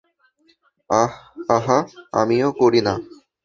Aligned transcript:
আহা, 1.49 1.77
আমিও 2.13 2.49
করি 2.59 2.81
না! 2.87 2.93